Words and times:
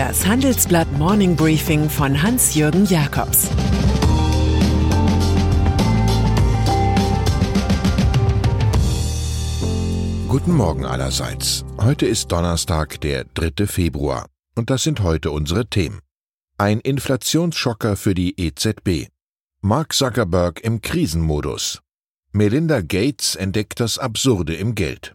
Das 0.00 0.26
Handelsblatt 0.26 0.90
Morning 0.92 1.36
Briefing 1.36 1.90
von 1.90 2.22
Hans-Jürgen 2.22 2.86
Jakobs 2.86 3.50
Guten 10.26 10.54
Morgen 10.54 10.86
allerseits. 10.86 11.66
Heute 11.76 12.06
ist 12.06 12.32
Donnerstag, 12.32 13.02
der 13.02 13.24
3. 13.34 13.66
Februar. 13.66 14.24
Und 14.54 14.70
das 14.70 14.84
sind 14.84 15.02
heute 15.02 15.32
unsere 15.32 15.66
Themen. 15.66 16.00
Ein 16.56 16.80
Inflationsschocker 16.80 17.94
für 17.96 18.14
die 18.14 18.40
EZB. 18.40 19.08
Mark 19.60 19.92
Zuckerberg 19.92 20.60
im 20.60 20.80
Krisenmodus. 20.80 21.82
Melinda 22.32 22.80
Gates 22.80 23.36
entdeckt 23.36 23.80
das 23.80 23.98
Absurde 23.98 24.54
im 24.54 24.74
Geld. 24.74 25.14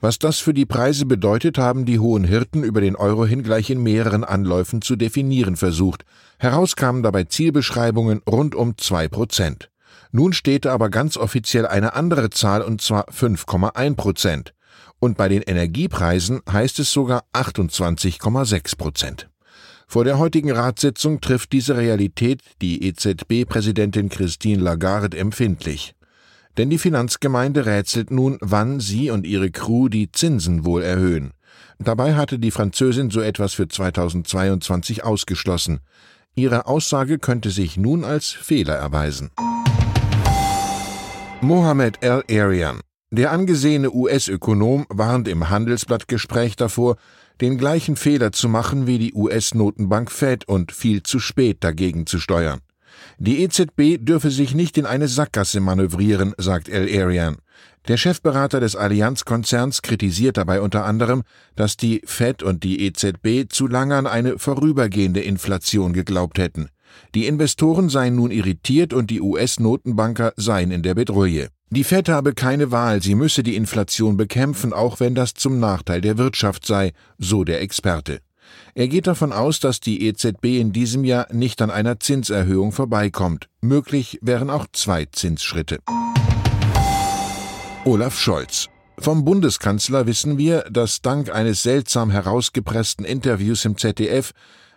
Was 0.00 0.18
das 0.18 0.38
für 0.38 0.54
die 0.54 0.66
Preise 0.66 1.06
bedeutet, 1.06 1.58
haben 1.58 1.84
die 1.84 1.98
hohen 1.98 2.24
Hirten 2.24 2.62
über 2.62 2.80
den 2.80 2.94
Euro 2.94 3.24
hin 3.24 3.42
gleich 3.42 3.70
in 3.70 3.82
mehreren 3.82 4.22
Anläufen 4.22 4.82
zu 4.82 4.96
definieren 4.96 5.56
versucht. 5.56 6.04
Heraus 6.38 6.76
kamen 6.76 7.02
dabei 7.02 7.24
Zielbeschreibungen 7.24 8.20
rund 8.28 8.54
um 8.54 8.76
zwei 8.76 9.08
Prozent. 9.08 9.70
Nun 10.16 10.32
steht 10.32 10.64
aber 10.64 10.90
ganz 10.90 11.16
offiziell 11.16 11.66
eine 11.66 11.94
andere 11.94 12.30
Zahl 12.30 12.62
und 12.62 12.80
zwar 12.80 13.08
5,1 13.08 13.96
Prozent. 13.96 14.54
Und 15.00 15.16
bei 15.16 15.28
den 15.28 15.42
Energiepreisen 15.42 16.40
heißt 16.48 16.78
es 16.78 16.92
sogar 16.92 17.24
28,6 17.32 18.76
Prozent. 18.78 19.28
Vor 19.88 20.04
der 20.04 20.16
heutigen 20.18 20.52
Ratssitzung 20.52 21.20
trifft 21.20 21.50
diese 21.50 21.76
Realität 21.76 22.42
die 22.62 22.86
EZB-Präsidentin 22.86 24.08
Christine 24.08 24.62
Lagarde 24.62 25.18
empfindlich. 25.18 25.96
Denn 26.58 26.70
die 26.70 26.78
Finanzgemeinde 26.78 27.66
rätselt 27.66 28.12
nun, 28.12 28.38
wann 28.40 28.78
sie 28.78 29.10
und 29.10 29.26
ihre 29.26 29.50
Crew 29.50 29.88
die 29.88 30.12
Zinsen 30.12 30.64
wohl 30.64 30.84
erhöhen. 30.84 31.32
Dabei 31.80 32.14
hatte 32.14 32.38
die 32.38 32.52
Französin 32.52 33.10
so 33.10 33.20
etwas 33.20 33.54
für 33.54 33.66
2022 33.66 35.02
ausgeschlossen. 35.02 35.80
Ihre 36.36 36.68
Aussage 36.68 37.18
könnte 37.18 37.50
sich 37.50 37.76
nun 37.76 38.04
als 38.04 38.30
Fehler 38.30 38.76
erweisen. 38.76 39.32
Mohamed 41.44 41.98
El-Arian, 42.00 42.80
der 43.10 43.30
angesehene 43.30 43.90
US-Ökonom, 43.92 44.86
warnt 44.88 45.28
im 45.28 45.50
Handelsblattgespräch 45.50 46.56
davor, 46.56 46.96
den 47.42 47.58
gleichen 47.58 47.96
Fehler 47.96 48.32
zu 48.32 48.48
machen 48.48 48.86
wie 48.86 48.98
die 48.98 49.12
US-Notenbank 49.12 50.10
Fed 50.10 50.48
und 50.48 50.72
viel 50.72 51.02
zu 51.02 51.18
spät 51.18 51.62
dagegen 51.62 52.06
zu 52.06 52.18
steuern. 52.18 52.60
Die 53.18 53.42
EZB 53.42 53.98
dürfe 54.02 54.30
sich 54.30 54.54
nicht 54.54 54.78
in 54.78 54.86
eine 54.86 55.06
Sackgasse 55.06 55.60
manövrieren, 55.60 56.32
sagt 56.38 56.70
El-Arian. 56.70 57.36
Der 57.88 57.98
Chefberater 57.98 58.60
des 58.60 58.74
Allianz-Konzerns 58.74 59.82
kritisiert 59.82 60.38
dabei 60.38 60.62
unter 60.62 60.86
anderem, 60.86 61.24
dass 61.56 61.76
die 61.76 62.00
Fed 62.06 62.42
und 62.42 62.64
die 62.64 62.86
EZB 62.86 63.52
zu 63.52 63.66
lange 63.66 63.96
an 63.96 64.06
eine 64.06 64.38
vorübergehende 64.38 65.20
Inflation 65.20 65.92
geglaubt 65.92 66.38
hätten. 66.38 66.70
Die 67.14 67.26
Investoren 67.26 67.88
seien 67.88 68.16
nun 68.16 68.30
irritiert 68.30 68.92
und 68.92 69.10
die 69.10 69.20
US-Notenbanker 69.20 70.32
seien 70.36 70.70
in 70.70 70.82
der 70.82 70.94
Bedrohung. 70.94 71.48
Die 71.70 71.84
Fed 71.84 72.08
habe 72.08 72.34
keine 72.34 72.70
Wahl, 72.70 73.02
sie 73.02 73.14
müsse 73.14 73.42
die 73.42 73.56
Inflation 73.56 74.16
bekämpfen, 74.16 74.72
auch 74.72 75.00
wenn 75.00 75.14
das 75.14 75.34
zum 75.34 75.58
Nachteil 75.58 76.00
der 76.00 76.18
Wirtschaft 76.18 76.66
sei, 76.66 76.92
so 77.18 77.42
der 77.44 77.62
Experte. 77.62 78.20
Er 78.74 78.88
geht 78.88 79.06
davon 79.06 79.32
aus, 79.32 79.60
dass 79.60 79.80
die 79.80 80.06
EZB 80.06 80.60
in 80.60 80.72
diesem 80.72 81.04
Jahr 81.04 81.26
nicht 81.32 81.62
an 81.62 81.70
einer 81.70 81.98
Zinserhöhung 82.00 82.72
vorbeikommt. 82.72 83.48
Möglich 83.60 84.18
wären 84.22 84.50
auch 84.50 84.66
zwei 84.72 85.06
Zinsschritte. 85.06 85.78
Olaf 87.84 88.18
Scholz. 88.18 88.68
Vom 88.98 89.24
Bundeskanzler 89.24 90.06
wissen 90.06 90.38
wir, 90.38 90.62
dass 90.70 91.02
dank 91.02 91.34
eines 91.34 91.62
seltsam 91.62 92.10
herausgepressten 92.10 93.04
Interviews 93.04 93.64
im 93.64 93.76
ZDF 93.76 94.32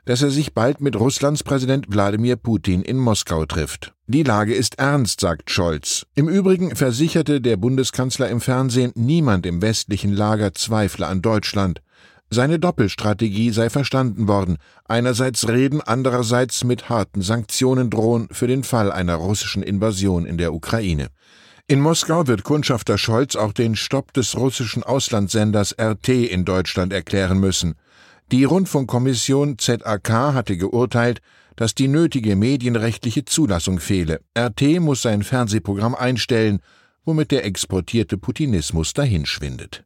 dass 0.07 0.21
er 0.21 0.31
sich 0.31 0.53
bald 0.53 0.79
mit 0.79 0.95
Russlands 0.95 1.43
Präsident 1.43 1.87
Wladimir 1.89 2.37
Putin 2.37 2.81
in 2.81 2.97
Moskau 2.97 3.45
trifft. 3.45 3.93
Die 4.07 4.23
Lage 4.23 4.55
ist 4.55 4.79
ernst, 4.79 5.19
sagt 5.19 5.51
Scholz. 5.51 6.05
Im 6.15 6.29
Übrigen 6.29 6.77
versicherte 6.77 7.41
der 7.41 7.57
Bundeskanzler 7.57 8.29
im 8.29 8.39
Fernsehen, 8.39 8.93
niemand 8.95 9.45
im 9.45 9.61
westlichen 9.61 10.13
Lager 10.13 10.53
zweifle 10.53 11.07
an 11.07 11.21
Deutschland. 11.21 11.81
Seine 12.29 12.57
Doppelstrategie 12.57 13.51
sei 13.51 13.69
verstanden 13.69 14.29
worden, 14.29 14.57
einerseits 14.85 15.49
reden, 15.49 15.81
andererseits 15.81 16.63
mit 16.63 16.87
harten 16.87 17.21
Sanktionen 17.21 17.89
drohen 17.89 18.29
für 18.31 18.47
den 18.47 18.63
Fall 18.63 18.93
einer 18.93 19.15
russischen 19.15 19.61
Invasion 19.61 20.25
in 20.25 20.37
der 20.37 20.53
Ukraine. 20.53 21.09
In 21.67 21.81
Moskau 21.81 22.27
wird 22.27 22.43
Kundschafter 22.43 22.97
Scholz 22.97 23.35
auch 23.35 23.51
den 23.51 23.75
Stopp 23.75 24.13
des 24.13 24.37
russischen 24.37 24.83
Auslandssenders 24.83 25.75
RT 25.77 26.07
in 26.07 26.45
Deutschland 26.45 26.93
erklären 26.93 27.41
müssen. 27.41 27.75
Die 28.31 28.43
Rundfunkkommission 28.43 29.57
ZAK 29.57 30.09
hatte 30.09 30.57
geurteilt, 30.57 31.21
dass 31.55 31.75
die 31.75 31.87
nötige 31.87 32.35
medienrechtliche 32.35 33.23
Zulassung 33.23 33.79
fehle. 33.79 34.19
RT 34.37 34.81
muss 34.81 35.01
sein 35.01 35.23
Fernsehprogramm 35.23 35.95
einstellen, 35.95 36.59
womit 37.05 37.31
der 37.31 37.45
exportierte 37.45 38.17
Putinismus 38.17 38.93
dahinschwindet. 38.93 39.83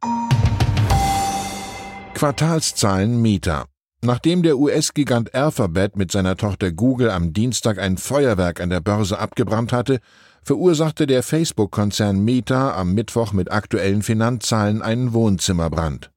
Quartalszahlen 2.14 3.22
Meta. 3.22 3.66
Nachdem 4.04 4.42
der 4.42 4.58
US-Gigant 4.58 5.32
Alphabet 5.34 5.96
mit 5.96 6.10
seiner 6.10 6.36
Tochter 6.36 6.72
Google 6.72 7.10
am 7.10 7.32
Dienstag 7.32 7.78
ein 7.78 7.96
Feuerwerk 7.96 8.60
an 8.60 8.70
der 8.70 8.80
Börse 8.80 9.20
abgebrannt 9.20 9.72
hatte, 9.72 10.00
verursachte 10.42 11.06
der 11.06 11.22
Facebook-Konzern 11.22 12.24
Meta 12.24 12.76
am 12.76 12.94
Mittwoch 12.94 13.32
mit 13.32 13.52
aktuellen 13.52 14.02
Finanzzahlen 14.02 14.82
einen 14.82 15.12
Wohnzimmerbrand. 15.12 16.11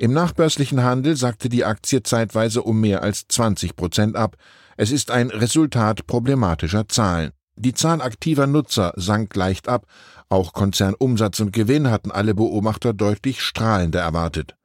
Im 0.00 0.14
nachbörslichen 0.14 0.82
Handel 0.82 1.14
sagte 1.14 1.50
die 1.50 1.66
Aktie 1.66 2.02
zeitweise 2.02 2.62
um 2.62 2.80
mehr 2.80 3.02
als 3.02 3.28
20 3.28 3.76
Prozent 3.76 4.16
ab. 4.16 4.36
Es 4.78 4.92
ist 4.92 5.10
ein 5.10 5.28
Resultat 5.28 6.06
problematischer 6.06 6.88
Zahlen. 6.88 7.32
Die 7.56 7.74
Zahl 7.74 8.00
aktiver 8.00 8.46
Nutzer 8.46 8.94
sank 8.96 9.36
leicht 9.36 9.68
ab. 9.68 9.84
Auch 10.30 10.54
Konzernumsatz 10.54 11.40
und 11.40 11.52
Gewinn 11.52 11.90
hatten 11.90 12.10
alle 12.10 12.34
Beobachter 12.34 12.94
deutlich 12.94 13.42
strahlender 13.42 14.00
erwartet. 14.00 14.56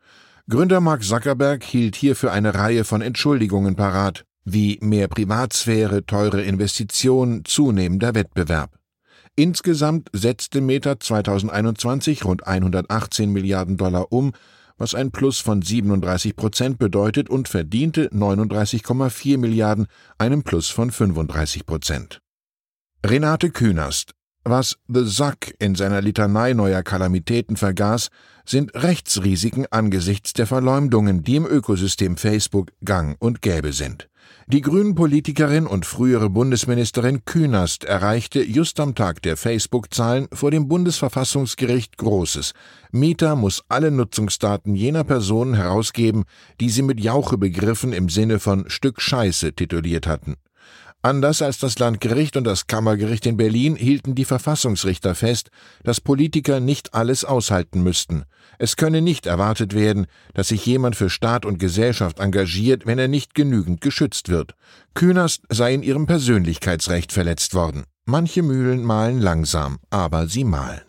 Gründer 0.49 0.79
Mark 0.79 1.03
Zuckerberg 1.03 1.65
hielt 1.65 1.97
hierfür 1.97 2.31
eine 2.31 2.55
Reihe 2.55 2.85
von 2.85 3.01
Entschuldigungen 3.01 3.75
parat, 3.75 4.23
wie 4.45 4.79
mehr 4.81 5.09
Privatsphäre, 5.09 6.05
teure 6.05 6.43
Investitionen, 6.43 7.43
zunehmender 7.43 8.15
Wettbewerb. 8.15 8.77
Insgesamt 9.35 10.07
setzte 10.13 10.61
Meta 10.61 10.97
2021 10.97 12.23
rund 12.23 12.47
118 12.47 13.29
Milliarden 13.33 13.75
Dollar 13.75 14.13
um, 14.13 14.31
was 14.77 14.95
ein 14.95 15.11
Plus 15.11 15.39
von 15.39 15.61
37 15.61 16.35
Prozent 16.35 16.79
bedeutet 16.79 17.29
und 17.29 17.47
verdiente 17.47 18.09
39,4 18.09 19.37
Milliarden, 19.37 19.87
einem 20.17 20.43
Plus 20.43 20.69
von 20.69 20.91
35 20.91 21.65
Prozent. 21.65 22.19
Renate 23.05 23.51
Künast 23.51 24.13
was 24.45 24.77
The 24.87 25.03
Sack 25.03 25.55
in 25.59 25.75
seiner 25.75 26.01
Litanei 26.01 26.53
neuer 26.53 26.83
Kalamitäten 26.83 27.57
vergaß, 27.57 28.09
sind 28.45 28.73
Rechtsrisiken 28.75 29.65
angesichts 29.71 30.33
der 30.33 30.45
Verleumdungen, 30.47 31.23
die 31.23 31.35
im 31.35 31.45
Ökosystem 31.45 32.15
Facebook 32.15 32.71
gang 32.83 33.17
und 33.19 33.41
gäbe 33.41 33.73
sind. 33.73 34.07
Die 34.47 34.61
Grünen-Politikerin 34.61 35.65
und 35.65 35.87
frühere 35.87 36.29
Bundesministerin 36.29 37.25
Künast 37.25 37.83
erreichte 37.83 38.43
just 38.43 38.79
am 38.79 38.93
Tag 38.93 39.23
der 39.23 39.37
Facebook-Zahlen 39.37 40.27
vor 40.31 40.51
dem 40.51 40.67
Bundesverfassungsgericht 40.67 41.97
Großes. 41.97 42.53
Meta 42.91 43.35
muss 43.35 43.63
alle 43.69 43.89
Nutzungsdaten 43.89 44.75
jener 44.75 45.03
Personen 45.03 45.55
herausgeben, 45.55 46.25
die 46.61 46.69
sie 46.69 46.83
mit 46.83 46.99
Jauche 46.99 47.39
begriffen 47.39 47.91
im 47.91 48.07
Sinne 48.07 48.39
von 48.39 48.69
Stück 48.69 49.01
Scheiße 49.01 49.53
tituliert 49.53 50.05
hatten. 50.05 50.35
Anders 51.05 51.43
als 51.43 51.59
das 51.59 51.77
Landgericht 51.77 52.35
und 52.35 52.45
das 52.45 52.65
Kammergericht 52.65 53.27
in 53.27 53.37
Berlin 53.37 53.75
hielten 53.75 54.15
die 54.15 54.25
Verfassungsrichter 54.25 55.13
fest, 55.13 55.51
dass 55.83 56.01
Politiker 56.01 56.59
nicht 56.59 56.95
alles 56.95 57.23
aushalten 57.23 57.83
müssten. 57.83 58.23
Es 58.57 58.75
könne 58.75 59.03
nicht 59.03 59.27
erwartet 59.27 59.75
werden, 59.75 60.07
dass 60.33 60.47
sich 60.47 60.65
jemand 60.65 60.95
für 60.95 61.11
Staat 61.11 61.45
und 61.45 61.59
Gesellschaft 61.59 62.19
engagiert, 62.19 62.87
wenn 62.87 62.97
er 62.97 63.07
nicht 63.07 63.35
genügend 63.35 63.81
geschützt 63.81 64.29
wird. 64.29 64.55
Künast 64.95 65.43
sei 65.49 65.75
in 65.75 65.83
ihrem 65.83 66.07
Persönlichkeitsrecht 66.07 67.11
verletzt 67.11 67.53
worden. 67.53 67.83
Manche 68.05 68.41
Mühlen 68.41 68.83
mahlen 68.83 69.21
langsam, 69.21 69.77
aber 69.91 70.25
sie 70.25 70.43
mahlen. 70.43 70.81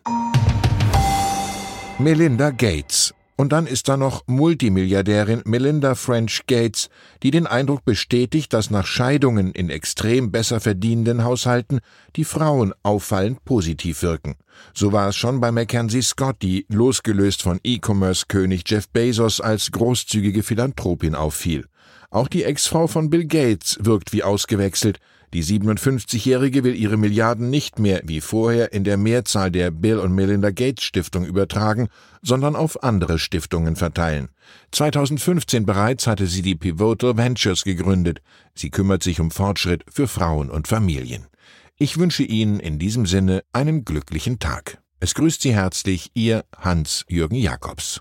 Melinda 1.98 2.52
Gates 2.52 3.12
und 3.36 3.52
dann 3.52 3.66
ist 3.66 3.88
da 3.88 3.96
noch 3.96 4.24
Multimilliardärin 4.26 5.42
Melinda 5.44 5.94
French 5.94 6.46
Gates, 6.46 6.88
die 7.22 7.30
den 7.30 7.46
Eindruck 7.46 7.84
bestätigt, 7.84 8.52
dass 8.52 8.70
nach 8.70 8.86
Scheidungen 8.86 9.52
in 9.52 9.70
extrem 9.70 10.32
besser 10.32 10.58
verdienenden 10.58 11.22
Haushalten 11.22 11.80
die 12.16 12.24
Frauen 12.24 12.72
auffallend 12.82 13.44
positiv 13.44 14.02
wirken. 14.02 14.36
So 14.72 14.92
war 14.92 15.10
es 15.10 15.16
schon 15.16 15.40
bei 15.40 15.52
Mackenzie 15.52 16.02
Scott, 16.02 16.36
die 16.40 16.66
losgelöst 16.68 17.42
von 17.42 17.60
E-Commerce-König 17.62 18.62
Jeff 18.66 18.88
Bezos 18.88 19.40
als 19.40 19.70
großzügige 19.70 20.42
Philanthropin 20.42 21.14
auffiel. 21.14 21.66
Auch 22.10 22.28
die 22.28 22.44
Ex-Frau 22.44 22.86
von 22.86 23.10
Bill 23.10 23.26
Gates 23.26 23.78
wirkt 23.80 24.12
wie 24.12 24.22
ausgewechselt, 24.22 24.98
die 25.34 25.43
57-Jährige 25.43 26.64
will 26.64 26.75
ihre 26.75 26.96
Milliarden 26.96 27.50
nicht 27.50 27.78
mehr 27.78 28.00
wie 28.05 28.20
vorher 28.20 28.73
in 28.73 28.84
der 28.84 28.96
Mehrzahl 28.96 29.50
der 29.50 29.70
Bill 29.70 29.99
und 29.99 30.14
Melinda 30.14 30.50
Gates 30.50 30.84
Stiftung 30.84 31.25
übertragen, 31.25 31.88
sondern 32.23 32.56
auf 32.56 32.82
andere 32.82 33.19
Stiftungen 33.19 33.76
verteilen. 33.76 34.28
2015 34.73 35.67
bereits 35.67 36.06
hatte 36.06 36.26
sie 36.26 36.43
die 36.43 36.55
Pivotal 36.55 37.17
Ventures 37.17 37.64
gegründet. 37.64 38.20
Sie 38.55 38.70
kümmert 38.70 39.02
sich 39.02 39.20
um 39.20 39.31
Fortschritt 39.31 39.84
für 39.90 40.08
Frauen 40.08 40.50
und 40.50 40.69
Familien. 40.69 41.26
Ich 41.79 41.99
wünsche 41.99 42.22
Ihnen 42.22 42.58
in 42.58 42.79
diesem 42.79 43.05
Sinne 43.05 43.43
einen 43.52 43.84
glücklichen 43.84 44.38
Tag. 44.38 44.79
Es 44.99 45.14
grüßt 45.14 45.43
Sie 45.43 45.55
herzlich 45.55 46.11
Ihr 46.14 46.44
Hans-Jürgen 46.56 47.37
Jakobs. 47.37 48.00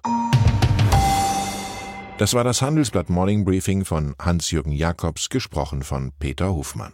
Das 2.18 2.34
war 2.34 2.46
das 2.46 2.62
Handelsblatt 2.62 3.10
Morning 3.10 3.44
Briefing 3.44 3.84
von 3.84 4.16
Hans-Jürgen 4.18 4.72
Jakobs, 4.72 5.28
gesprochen 5.28 5.84
von 5.84 6.14
Peter 6.18 6.54
Hofmann. 6.54 6.94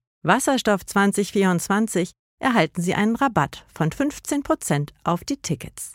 Wasserstoff 0.23 0.85
2024 0.85 2.11
erhalten 2.39 2.81
Sie 2.81 2.93
einen 2.93 3.15
Rabatt 3.15 3.65
von 3.73 3.89
15% 3.89 4.89
auf 5.03 5.23
die 5.23 5.37
Tickets. 5.37 5.93